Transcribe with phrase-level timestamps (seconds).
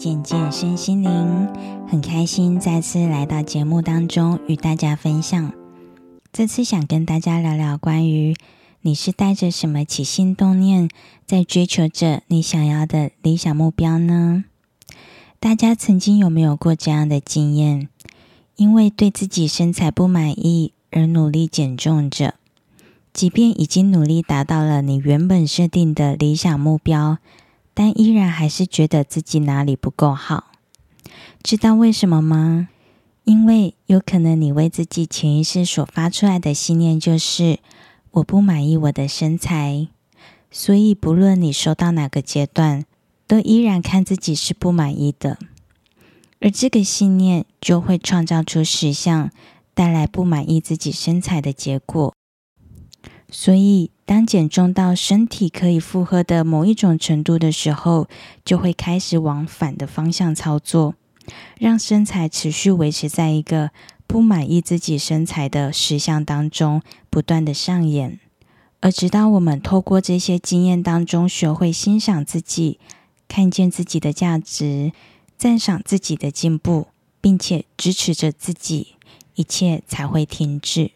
[0.00, 1.46] 健健身心灵，
[1.86, 5.52] 很开心再次来到节目当中与大家分享。
[6.32, 8.34] 这次想跟大家聊聊关于
[8.80, 10.88] 你是带着什么起心动念，
[11.26, 14.44] 在追求着你想要的理想目标呢？
[15.38, 17.90] 大家曾经有没有过这样的经验？
[18.56, 22.36] 因为对自己身材不满意而努力减重着，
[23.12, 27.18] 即便已经努力达到了你原本设定的理想目标。
[27.82, 30.52] 但依然还是觉得自己哪里不够好，
[31.42, 32.68] 知道为什么吗？
[33.24, 37.58] 因为有可能你为自己潜意识所发出来的信念就是
[38.10, 39.88] 我不满意我的身材，
[40.50, 42.84] 所以不论你收到哪个阶段，
[43.26, 45.38] 都依然看自己是不满意的，
[46.38, 49.30] 而这个信念就会创造出实相，
[49.72, 52.14] 带来不满意自己身材的结果，
[53.30, 53.90] 所以。
[54.10, 58.08] 当减重到身体可以负荷的某一种程度的时候，
[58.44, 60.96] 就会开始往反的方向操作，
[61.60, 63.70] 让身材持续维持在一个
[64.08, 68.18] 不满意自己身材的实相当中不断的上演。
[68.80, 72.80] 而直到我们透过这些经验当中学会欣赏自己，
[73.28, 74.90] 看见自己的价值，
[75.38, 76.88] 赞赏自己的进步，
[77.20, 78.96] 并且支持着自己，
[79.36, 80.90] 一切才会停止。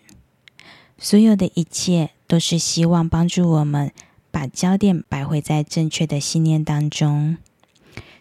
[0.98, 2.10] 所有的一切。
[2.26, 3.92] 都是希望帮助我们
[4.30, 7.36] 把焦点摆回在正确的信念当中，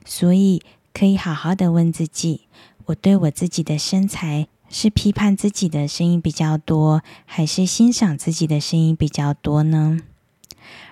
[0.05, 0.61] 所以
[0.93, 2.41] 可以好好的问自己：
[2.85, 9.99] 我对我自己的身材是批判自己的声音比较多，还是欣赏自己的声音比较多呢？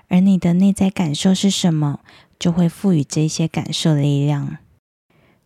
[0.08, 2.00] 而你的内在感受是什么，
[2.40, 4.58] 就会赋予这些感受力量。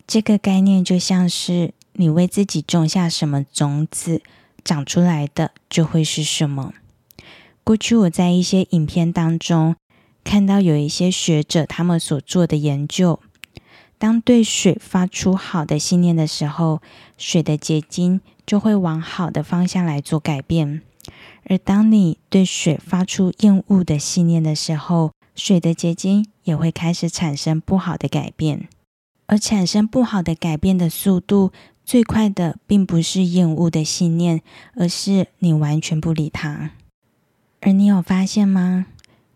[0.06, 4.22] 这个概念就像是你为自己种下什么种子，
[4.64, 6.72] 长出来的就会是什么。
[7.66, 9.74] 过去我在一些影片当中
[10.22, 13.18] 看到有一些学者他们所做的研究，
[13.98, 16.80] 当对水发出好的信念的时候，
[17.18, 20.80] 水的结晶就会往好的方向来做改变；
[21.48, 28.68] 而当你对水发出厌恶的信念的时候，水的结晶也会开始产生不好的改变。
[29.26, 31.50] 而产生不好的改变的速度
[31.84, 34.40] 最快的，并不是厌恶的信念，
[34.76, 36.70] 而是你完全不理它。
[37.60, 38.86] 而你有发现吗？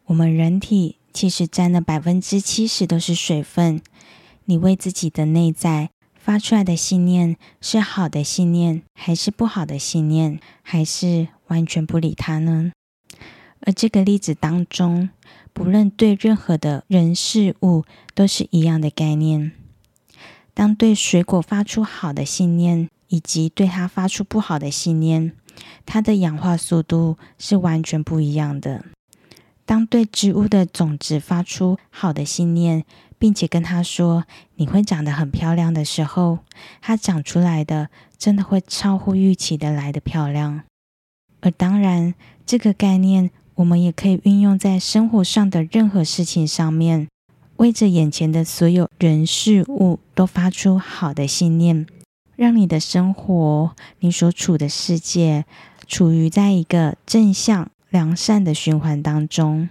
[0.06, 3.80] 我们人体其实占了百分之七十都是水分。
[4.44, 12.72] 你为自己的内在发出来的信念是好的信念，还是不好的信念，还是完全不理它呢？
[13.60, 15.10] 而这个例子当中，
[15.52, 19.52] 不论对任何的人事物，都是一样的概念。
[20.54, 25.32] 当对水果发出好的信念，以及对它发出不好的信念。
[25.86, 28.84] 它的氧化速度是完全不一样的。
[29.64, 32.84] 当对植物的种子发出好的信念，
[33.18, 34.24] 并且跟它说
[34.56, 36.40] 你会长得很漂亮的时候，
[36.80, 37.88] 它长出来的
[38.18, 40.62] 真的会超乎预期的来的漂亮。
[41.40, 47.08] 而当然，这个概念我们也可以运用在生活上的任何事情上面，
[47.56, 51.86] 为着眼前的所有人事物都发出好的信念。
[52.40, 55.44] 让你的生活，你所处的世界，
[55.86, 59.68] 处于在一个正向良善的循环当中。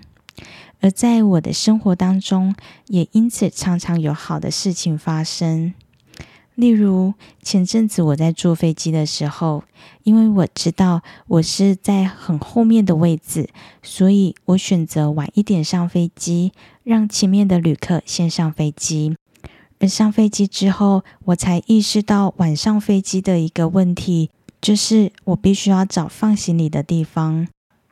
[0.79, 2.53] 而在我的生活当中，
[2.85, 5.73] 也因此常常有好的事情发生。
[6.53, 9.63] 例如前阵子我在坐飞机的时候，
[10.03, 13.49] 因为我知道我是在很后面的位置，
[13.81, 16.51] 所以我选择晚一点上飞机，
[16.83, 19.15] 让前面的旅客先上飞机。
[19.79, 24.29] 而上飞机之后，我才意识到晚上飞机的一个问题，
[24.59, 27.47] 就是我必须要找放行李的地方。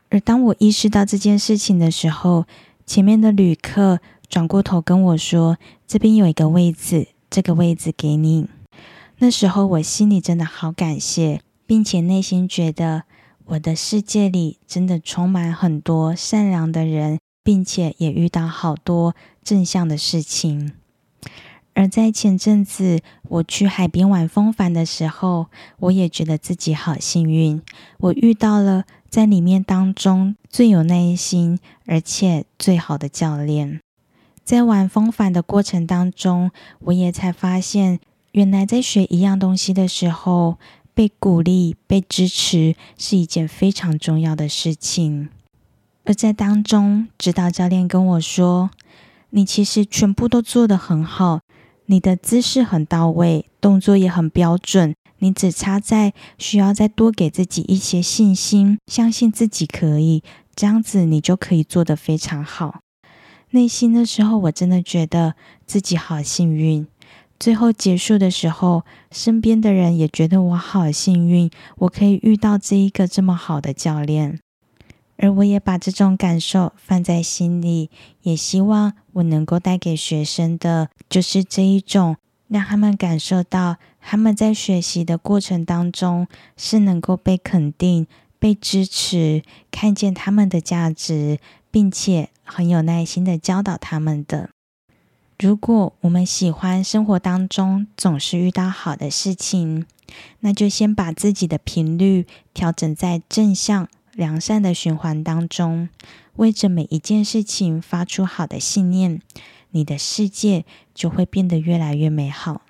[0.10, 2.46] 而当我意识到这件事情的时候，
[2.86, 4.00] 前面的旅客
[4.30, 8.48] 转过头跟我说：“这边有一个位置，这个位置给你。”
[9.20, 13.04] 那时候我心里真的好感谢，并且内心觉得
[13.46, 20.74] 我的世界里真的充满很多善良的人，并且也遇到好多正向的事情。
[21.78, 25.46] 而在前阵子我去海边玩风帆的时候，
[25.78, 27.62] 我也觉得自己好幸运，
[28.00, 33.80] 我遇到了在里面当中最有耐心而且最好的教练。
[34.44, 36.50] 在玩风帆的过程当中，
[36.86, 38.00] 我也才发现，
[38.32, 40.58] 原来在学一样东西的时候，
[40.96, 45.30] 被鼓励、被支持是一件非常重要的事情。
[46.06, 48.72] 而在当中，指导教练跟我说
[49.30, 51.42] ：“你其实全部都做得很好。”
[51.90, 60.22] 你的姿势很到位，动作也很标准，你只差在需要再多给自己一些信心，相信自己可以，
[60.54, 62.82] 这样子你就可以做得非常好。
[63.52, 65.36] 内心的时候，我真的觉得
[65.66, 66.86] 自己好幸运，
[67.40, 74.40] 最后结束的时候，身边的人也觉得我好幸运，我可以遇到这一个这么好的教练。
[75.18, 77.90] 而我也把这种感受放在心里，
[78.22, 82.18] 也希望我能够带给学生的，就是这一种，
[82.48, 88.06] 让他们感受到他们在学习的过程当中是能够被肯定、
[88.38, 91.40] 被支持，看见他们的价值，
[91.72, 94.50] 并且很有耐心的教导他们的。
[95.40, 99.86] 如果我们喜欢生活当中总是遇到好的事情，
[100.40, 103.88] 那就先把自己的频率调整在正向。
[104.18, 105.90] 良善的循环当中，
[106.38, 109.22] 为着每一件事情发出好的信念，
[109.70, 110.66] 你的世界
[110.96, 112.64] 就会变得越来越美好。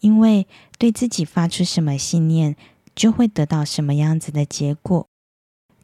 [0.00, 2.56] 因为对自己发出什么信念，
[2.96, 5.06] 就会得到什么样子的结果。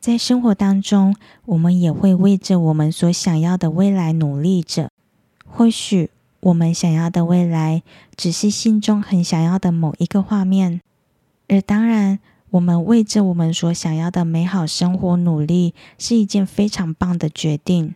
[0.00, 4.90] 在生活当中，我们也会为着我们所想要的未来努力着。
[5.46, 6.10] 或许
[6.40, 7.84] 我们想要的未来，
[8.16, 10.80] 只是心中很想要的某一个画面，
[11.46, 12.18] 而当然。
[12.54, 17.94] 我们为着我们所想要的美好生活努力，是一件非常棒的决定。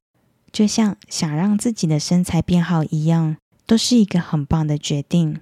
[0.51, 5.39] 就像想让自己的身材变好一样，都是一个很棒的决定。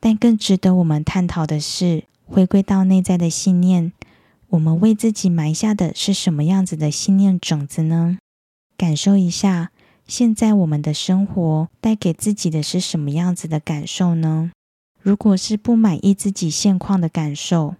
[0.00, 3.92] 但更值得我们探讨的是，回归到内在的信念，
[4.48, 8.16] 我们为自己埋下的是什么样子的信念种子呢？
[8.78, 9.72] 感受一下，
[10.06, 14.52] 现在我们的生活带给自己的是什么样子的感受呢？
[15.02, 17.74] 如果是不满意自己现况的感受，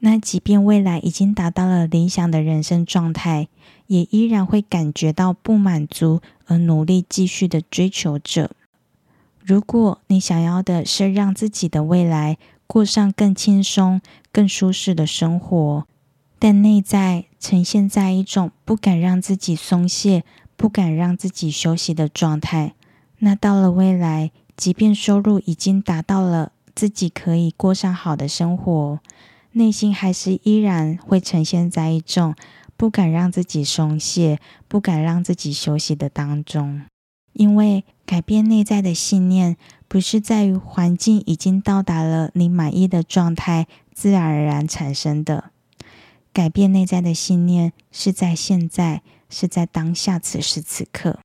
[0.00, 3.48] 那即便未来已经达到了理想的人生状态，
[3.86, 8.50] 也依然会感觉到不满足，而努力继续的追求着。
[9.44, 14.00] 如果你想要的是让自己的未来过上更轻松、
[14.32, 15.86] 更舒适的生活，
[16.38, 20.24] 但内在呈现在一种不敢让自己松懈、
[20.56, 22.74] 不敢让自己休息的状态，
[23.18, 29.00] 那到了未来，即便收入已经达到了自己可以过上好的生活。
[29.52, 32.34] 内心还是依然会呈现在一种
[32.76, 34.38] 不敢让自己松懈、
[34.68, 36.82] 不敢让自己休息的当中，
[37.32, 39.56] 因为改变内在的信念，
[39.88, 45.50] 不是在于环境已经到达了你满意的状态自然而然产生的。
[46.32, 51.18] 改变内在的信念，是在现在，是在当下，此时此刻。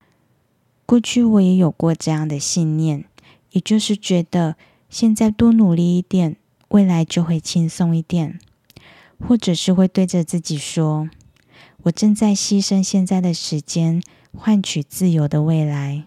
[0.88, 3.06] 过去我也有过这样的信念，
[3.52, 4.56] 也就是觉得
[4.90, 6.38] 现在多努力一点。
[6.70, 8.40] 未来就会轻松一点，
[9.20, 11.10] 或者是会对着自己说
[11.84, 14.02] ：“我正在牺牲现在的时间，
[14.36, 16.06] 换取自由的未来。”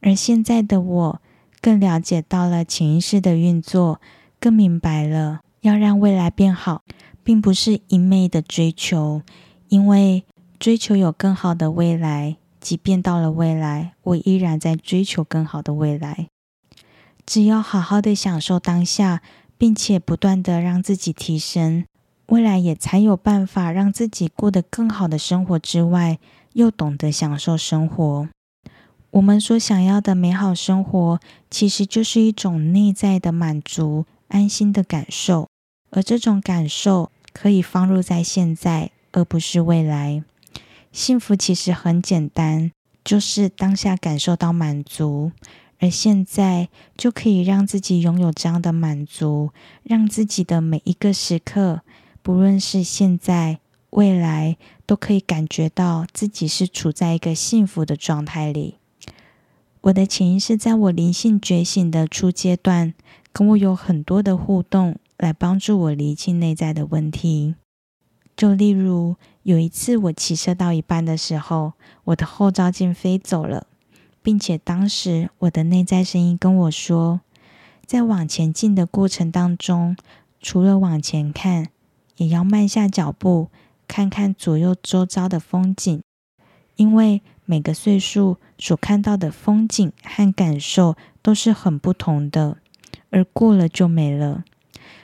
[0.00, 1.22] 而现在的我
[1.60, 4.00] 更了解到了潜意识的运作，
[4.40, 6.82] 更明白了要让未来变好，
[7.22, 9.22] 并不是一昧的追求，
[9.68, 10.24] 因为
[10.58, 16.28] 追求有更好的未来，即便到了未来，我依然在追求更好的未来。
[17.24, 19.22] 只要好好的享受当下，
[19.56, 21.84] 并且不断的让自己提升，
[22.26, 26.18] 未来也才有办法让自己过得更好的生活之外，
[26.54, 28.28] 又懂得享受生活。
[29.12, 31.20] 我们所想要的美好生活，
[31.50, 35.48] 其实就是一种内在的满足、安心的感受，
[35.90, 40.24] 而这种感受可以放入在现在，而不是未来。
[40.90, 42.70] 幸福其实很简单，
[43.04, 45.32] 就是当下感受到满足。
[45.82, 49.50] 而现在就可以让自己拥有这样的满足，
[49.82, 51.80] 让自己的每一个时刻，
[52.22, 53.58] 不论是现在、
[53.90, 58.76] 未来，都可以感觉到自己是处在一个幸福的状态里。
[59.80, 62.94] 我的潜意识在我灵性觉醒的初阶段，
[63.32, 67.56] 跟我有很多的互动，来帮助我理清内在的问题。
[68.36, 71.72] 就例如有一次我骑车到一半的时候，
[72.04, 73.66] 我的后照镜飞走了。
[74.22, 77.20] 并且当时我的内在声音跟我说，
[77.84, 79.96] 在往前进的过程当中，
[80.40, 81.68] 除了往前看，
[82.16, 83.48] 也要慢下脚步，
[83.88, 86.02] 看看左右周遭的风景，
[86.76, 92.58] 因为每个岁数所看到的风景和感受都是很不同的，
[93.10, 94.44] 而过了就没了，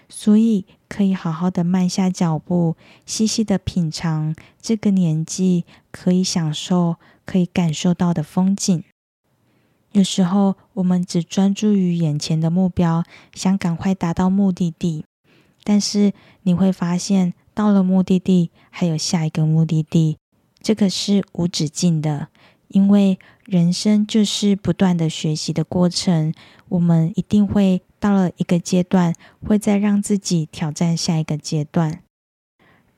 [0.08, 6.96] 所以可以好好的慢下脚步，细细的品尝这个年纪可以享受、
[7.26, 8.84] 可以感受到的风景。
[9.98, 13.02] 有时候，我们只专注于眼前的目标，
[13.34, 15.04] 想赶快达到目的地。
[15.64, 16.12] 但是
[16.44, 20.16] 你会发现，到了目的地，还有下一个目的地，
[20.62, 22.28] 这个是无止境的。
[22.68, 26.32] 因为人生就是不断的学习的过程，
[26.68, 29.12] 我们一定会到了一个阶段，
[29.44, 32.04] 会再让自己挑战下一个阶段。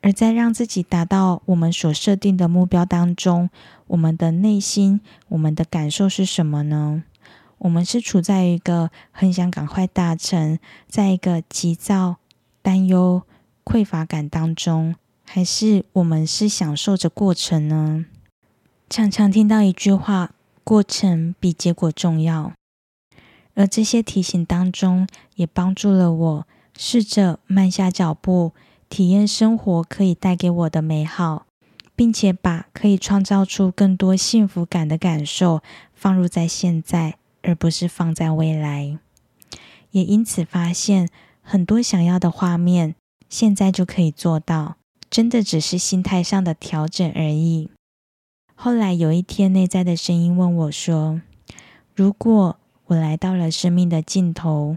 [0.02, 3.50] 而在让自己达到我们所设定的目标当中，
[3.88, 7.04] 我们的内心、我们的感受是什么呢？
[7.59, 12.16] 我们是处在一个很想赶快达成，在一个急躁、
[12.62, 13.23] 担忧、
[13.64, 14.95] 匮乏感当中，
[15.26, 18.07] 还是我们是享受着过程呢？
[18.88, 20.33] 常常听到一句话
[20.64, 22.52] ：“过程比结果重要。”
[23.54, 26.47] 而这些提醒当中，也帮助了我
[26.78, 28.52] 试着慢下脚步，
[28.90, 31.47] 体验生活可以带给我的美好，
[31.97, 35.62] 并且把可以创造出更多幸福感的感受
[35.94, 37.14] 放入在现在。
[37.42, 38.99] 而不是放在未来，
[39.92, 41.09] 也因此发现
[41.40, 42.94] 很多想要的画面，
[43.30, 44.76] 现在就可以做到，
[45.09, 47.70] 真的只是心态上的调整而已。
[48.54, 51.23] 后来有一天，内在的声音问我说
[51.97, 54.76] ：“如果我来到了生命的尽头，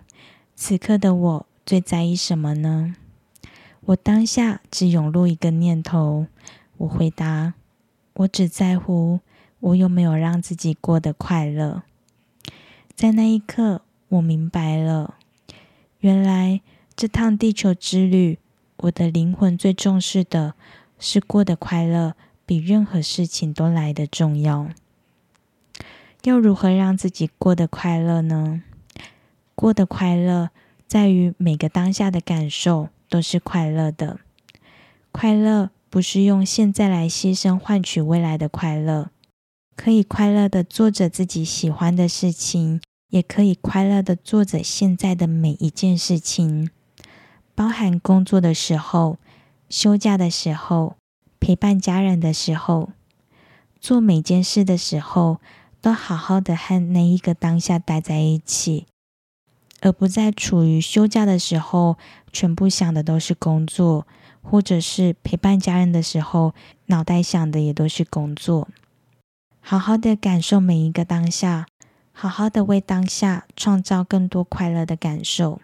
[0.55, 2.95] 此刻的我最在意什么呢？”
[3.85, 6.27] 我当下只涌入一个念头，
[6.77, 7.53] 我回答
[8.15, 9.19] ：“我只在乎
[9.59, 11.83] 我有没有让自己过得快乐。”
[12.95, 15.15] 在那一刻，我明白了，
[15.99, 16.61] 原来
[16.95, 18.39] 这趟地球之旅，
[18.77, 20.53] 我的灵魂最重视的
[20.97, 24.69] 是过得快乐，比任何事情都来得重要。
[26.23, 28.63] 要如何让自己过得快乐呢？
[29.55, 30.51] 过得快乐，
[30.87, 34.17] 在于每个当下的感受都是快乐的。
[35.11, 39.11] 快乐不是用现在来牺牲换取未来的快乐。
[39.75, 46.71] 可以快乐的做着自己喜欢的事情，也可以快乐的做着现在的每一件事情，
[47.53, 49.19] 包含工作的时候、
[49.69, 50.95] 休假的时候、
[51.39, 52.89] 陪伴家人的时候，
[53.79, 55.39] 做每件事的时候，
[55.79, 58.87] 都好好的和那一个当下待在一起，
[59.83, 61.97] 而不在处于休假的时候，
[62.31, 64.07] 全部想的都是工作，
[64.41, 66.53] 或者是陪伴家人的时候，
[66.85, 68.69] 脑袋想的也都是工作。
[69.59, 71.65] 好好的感受每一个当下，
[72.13, 75.59] 好好的为当下创造更多快乐的感受。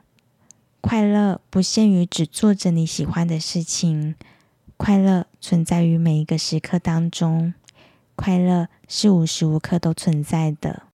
[0.81, 4.15] 快乐不限于只做着你喜欢的事情，
[4.75, 7.53] 快乐存在于每一个时刻当中，
[8.17, 10.88] 快乐是无时无刻都存在的。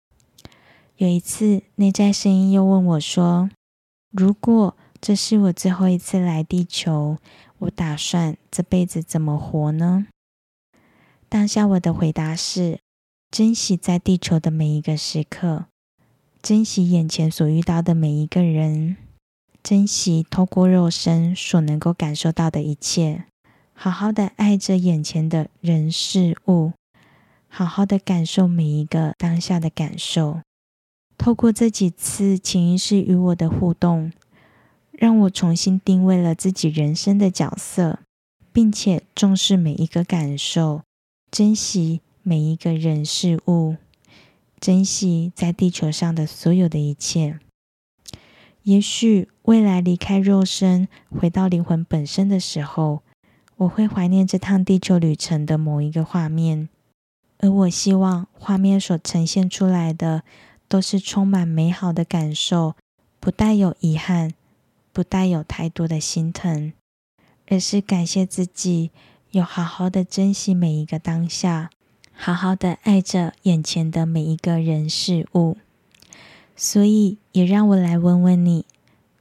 [1.02, 3.50] 有一次，内在声音又问我说
[4.16, 7.18] ：“如果这是我最后一次来地球，
[7.58, 10.06] 我打算这辈子怎么活呢？”
[11.28, 12.78] 当下我的回答是。
[13.32, 15.64] 珍惜在地球的每一个时刻，
[16.40, 18.98] 珍惜眼前所遇到的每一个人，
[19.62, 23.24] 珍惜透过肉身所能够感受到的一切，
[23.72, 26.72] 好好的爱着眼前的人事物，
[27.48, 30.42] 好好的感受每一个当下的感受。
[31.22, 34.12] 透过这几次潜意识与我的互动，
[34.90, 38.00] 让我重新定位了自己人生的角色，
[38.52, 40.82] 并且重视每一个感受，
[41.30, 42.00] 珍惜。
[42.24, 43.76] 每一个人事物，
[44.60, 47.40] 珍惜在地球上的所有的一切。
[48.62, 53.02] 也许未来离开肉身，回到灵魂本身的时候，
[53.56, 56.68] 我会怀念这趟地球旅程的某一个画面。
[57.38, 60.22] 而我希望画面所呈现出来的，
[60.72, 62.76] 都是充满美好的感受，
[63.20, 64.32] 不带有遗憾，
[64.90, 66.72] 不带有太多的心疼，
[67.46, 68.90] 而是感谢自己
[69.32, 71.68] 有好好的珍惜每一个当下。
[72.14, 75.58] 好好的爱着眼前的每一个人事物，
[76.56, 78.64] 所以也让我来问问你：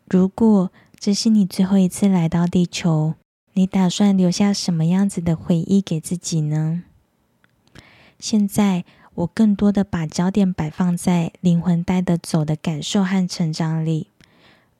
[0.07, 3.15] 如果这是你最后一次来到地球，
[3.55, 6.83] 你打算留下什么样子的回忆给自己呢？
[8.17, 8.85] 现在
[9.21, 14.07] 我更多的把焦点摆放在灵魂带的走的感受和成长里，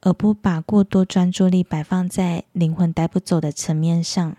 [0.01, 4.35] 而不把过多专注力摆放在灵魂带不走的层面上。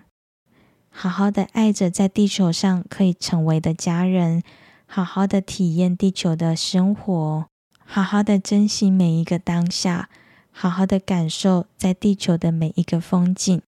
[0.91, 4.43] 好好的爱着在地球上可以成为的家人，
[4.87, 7.47] 好好的体验地球的生活，
[7.85, 10.09] 好好的珍惜每一个当下，
[10.51, 13.63] 好好的感受在地球的每一个风景。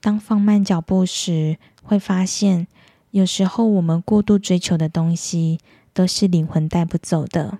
[0.00, 2.68] 当放慢脚步时，会发现
[3.16, 5.58] 有时候我们过度追求的东西
[5.94, 7.56] 都是灵魂带不走的，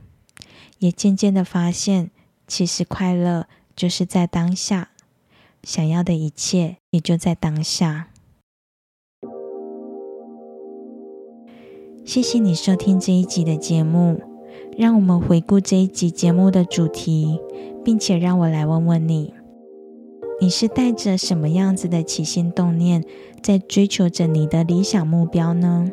[0.80, 2.10] 也渐渐的发现，
[2.46, 4.90] 其实快乐就是在当下，
[5.62, 8.08] 想要的一切也就在当下。
[12.04, 14.20] 谢谢你收听这一集的节目，
[14.76, 17.40] 让我们回顾这一集节目的主题，
[17.82, 19.32] 并且让我来问问你：
[20.40, 23.04] 你是带着什么样子的起心动念，
[23.42, 25.90] 在追求着你的理想目标呢？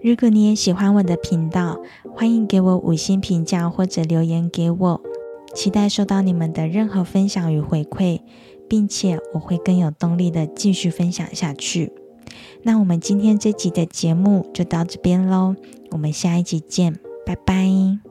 [0.00, 1.80] 如果你也喜欢我的频道，
[2.14, 5.00] 欢迎给我五星评价或者留言给我，
[5.54, 8.20] 期待收到你们的任何分享与回馈，
[8.68, 11.92] 并且我会更有动力的继续分享下去。
[12.62, 15.56] 那我们今天这集的节目就到这边喽，
[15.90, 16.96] 我们下一集见，
[17.26, 18.07] 拜拜。